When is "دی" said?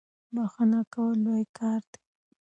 1.91-1.99